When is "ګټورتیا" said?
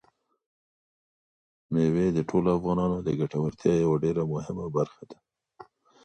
3.19-3.73